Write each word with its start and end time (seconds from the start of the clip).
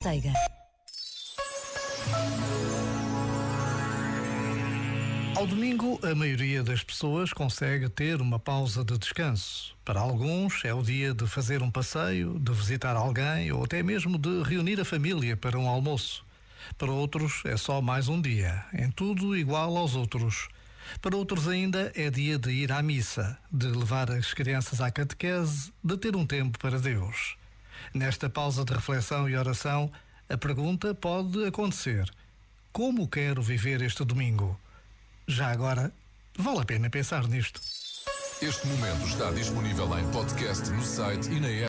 Teiga. 0.00 0.32
Ao 5.36 5.44
domingo, 5.44 5.98
a 6.04 6.14
maioria 6.14 6.62
das 6.62 6.84
pessoas 6.84 7.32
consegue 7.32 7.88
ter 7.88 8.20
uma 8.20 8.38
pausa 8.38 8.84
de 8.84 8.96
descanso. 8.96 9.76
Para 9.84 9.98
alguns, 9.98 10.64
é 10.64 10.72
o 10.72 10.84
dia 10.84 11.12
de 11.12 11.26
fazer 11.26 11.64
um 11.64 11.70
passeio, 11.70 12.38
de 12.38 12.52
visitar 12.52 12.94
alguém 12.94 13.50
ou 13.50 13.64
até 13.64 13.82
mesmo 13.82 14.16
de 14.16 14.40
reunir 14.44 14.80
a 14.80 14.84
família 14.84 15.36
para 15.36 15.58
um 15.58 15.68
almoço. 15.68 16.24
Para 16.76 16.92
outros, 16.92 17.42
é 17.44 17.56
só 17.56 17.82
mais 17.82 18.06
um 18.06 18.22
dia, 18.22 18.64
em 18.72 18.92
tudo 18.92 19.36
igual 19.36 19.76
aos 19.76 19.96
outros. 19.96 20.48
Para 21.02 21.16
outros 21.16 21.48
ainda 21.48 21.90
é 21.96 22.08
dia 22.08 22.38
de 22.38 22.52
ir 22.52 22.70
à 22.70 22.80
missa, 22.80 23.36
de 23.50 23.66
levar 23.66 24.12
as 24.12 24.32
crianças 24.32 24.80
à 24.80 24.92
catequese, 24.92 25.72
de 25.82 25.96
ter 25.96 26.14
um 26.14 26.24
tempo 26.24 26.56
para 26.56 26.78
Deus. 26.78 27.36
Nesta 27.94 28.28
pausa 28.28 28.64
de 28.64 28.72
reflexão 28.72 29.28
e 29.28 29.36
oração, 29.36 29.90
a 30.28 30.36
pergunta 30.36 30.94
pode 30.94 31.44
acontecer: 31.46 32.10
Como 32.72 33.08
quero 33.08 33.42
viver 33.42 33.82
este 33.82 34.04
domingo? 34.04 34.58
Já 35.26 35.50
agora, 35.50 35.92
vale 36.36 36.60
a 36.60 36.64
pena 36.64 36.90
pensar 36.90 37.26
nisto. 37.26 37.60
Este 38.40 38.66
momento 38.68 39.04
está 39.04 39.30
disponível 39.32 39.98
em 39.98 40.08
podcast 40.12 40.70
no 40.70 40.82
site 40.82 41.28
e 41.28 41.40
na 41.40 41.48
app. 41.48 41.66